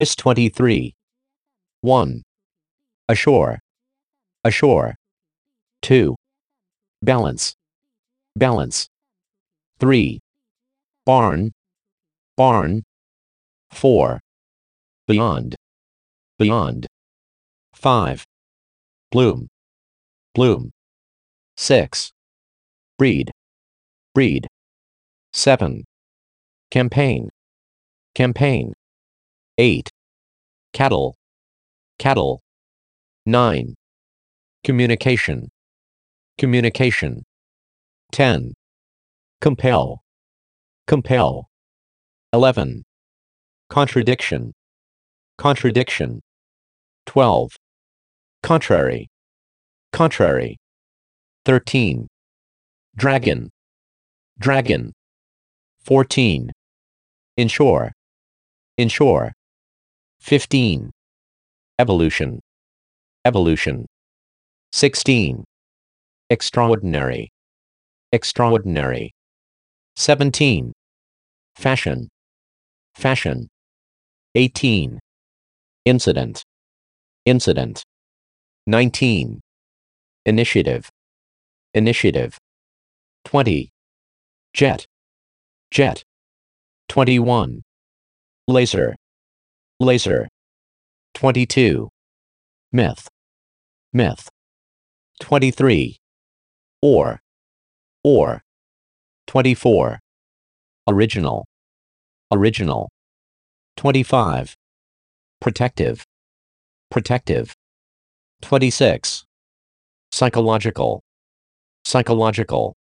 [0.00, 0.94] Is 23.
[1.80, 2.22] 1.
[3.08, 3.58] Ashore.
[4.44, 4.94] Ashore.
[5.82, 6.14] 2.
[7.02, 7.56] Balance.
[8.36, 8.88] Balance.
[9.80, 10.20] 3.
[11.04, 11.50] Barn.
[12.36, 12.84] Barn.
[13.72, 14.20] 4.
[15.08, 15.56] Beyond.
[16.38, 16.86] Beyond.
[17.74, 18.24] 5.
[19.10, 19.48] Bloom.
[20.32, 20.70] Bloom.
[21.56, 22.12] 6.
[22.98, 23.32] Breed.
[24.14, 24.46] Breed.
[25.32, 25.82] 7.
[26.70, 27.30] Campaign.
[28.14, 28.74] Campaign.
[29.60, 29.90] 8.
[30.72, 31.16] Cattle.
[31.98, 32.40] Cattle.
[33.26, 33.74] 9.
[34.62, 35.48] Communication.
[36.38, 37.24] Communication.
[38.12, 38.52] 10.
[39.40, 39.98] Compel.
[40.86, 41.48] Compel.
[42.32, 42.84] 11.
[43.68, 44.52] Contradiction.
[45.38, 46.20] Contradiction.
[47.06, 47.50] 12.
[48.44, 49.08] Contrary.
[49.92, 50.56] Contrary.
[51.46, 52.06] 13.
[52.94, 53.50] Dragon.
[54.38, 54.92] Dragon.
[55.84, 56.52] 14.
[57.36, 57.90] Inshore.
[58.76, 59.32] Inshore.
[60.28, 60.90] 15.
[61.78, 62.38] Evolution.
[63.24, 63.86] Evolution.
[64.72, 65.42] 16.
[66.28, 67.30] Extraordinary.
[68.12, 69.10] Extraordinary.
[69.96, 70.74] 17.
[71.56, 72.08] Fashion.
[72.94, 73.48] Fashion.
[74.34, 74.98] 18.
[75.86, 76.44] Incident.
[77.24, 77.82] Incident.
[78.66, 79.40] 19.
[80.26, 80.90] Initiative.
[81.72, 82.36] Initiative.
[83.24, 83.70] 20.
[84.52, 84.84] Jet.
[85.70, 86.02] Jet.
[86.90, 87.62] 21.
[88.46, 88.94] Laser.
[89.80, 90.26] Laser.
[91.14, 91.88] 22.
[92.72, 93.06] Myth.
[93.92, 94.28] Myth.
[95.20, 95.96] 23.
[96.82, 97.20] Or.
[98.02, 98.42] Or.
[99.28, 100.00] 24.
[100.88, 101.46] Original.
[102.32, 102.88] Original.
[103.76, 104.56] 25.
[105.40, 106.04] Protective.
[106.90, 107.54] Protective.
[108.42, 109.24] 26.
[110.10, 111.02] Psychological.
[111.84, 112.74] Psychological.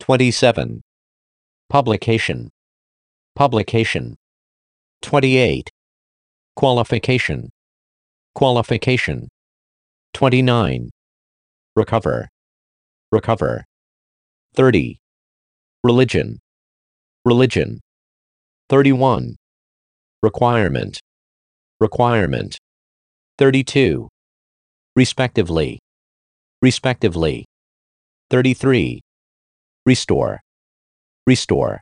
[0.00, 0.80] 27.
[1.68, 2.50] Publication.
[3.36, 4.16] Publication.
[5.02, 5.67] 28.
[6.58, 7.50] Qualification.
[8.34, 9.28] Qualification.
[10.14, 10.90] 29.
[11.76, 12.28] Recover.
[13.12, 13.64] Recover.
[14.56, 14.98] 30.
[15.84, 16.40] Religion.
[17.24, 17.78] Religion.
[18.70, 19.36] 31.
[20.20, 20.98] Requirement.
[21.78, 22.58] Requirement.
[23.38, 24.08] 32.
[24.96, 25.78] Respectively.
[26.60, 27.44] Respectively.
[28.30, 29.00] 33.
[29.86, 30.40] Restore.
[31.24, 31.80] Restore.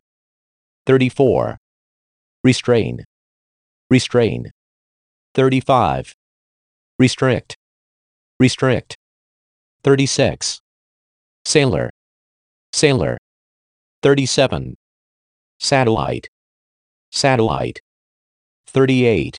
[0.84, 1.56] 34.
[2.44, 3.04] Restrain.
[3.88, 4.50] Restrain.
[5.36, 6.14] 35.
[6.98, 7.54] Restrict.
[8.40, 8.96] Restrict.
[9.84, 10.60] 36.
[11.44, 11.90] Sailor.
[12.72, 13.18] Sailor.
[14.02, 14.76] 37.
[15.60, 16.28] Satellite.
[17.12, 17.80] Satellite.
[18.68, 19.36] 38.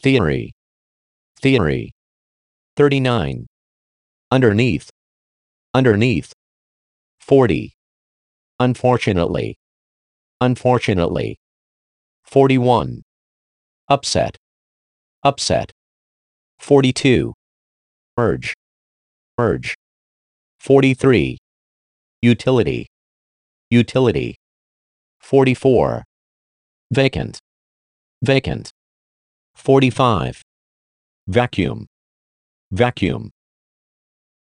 [0.00, 0.52] Theory.
[1.42, 1.90] Theory.
[2.76, 3.46] 39.
[4.30, 4.90] Underneath.
[5.74, 6.32] Underneath.
[7.18, 7.72] 40.
[8.60, 9.58] Unfortunately.
[10.40, 11.40] Unfortunately.
[12.22, 13.02] 41.
[13.88, 14.39] Upset.
[15.22, 15.70] Upset.
[16.60, 17.34] 42.
[18.18, 18.54] Urge.
[19.38, 19.74] Urge.
[20.60, 21.36] 43.
[22.22, 22.86] Utility.
[23.70, 24.36] Utility.
[25.20, 26.04] 44.
[26.92, 27.38] Vacant.
[28.22, 28.70] Vacant.
[29.54, 30.42] 45.
[31.28, 31.86] Vacuum.
[32.72, 33.30] Vacuum.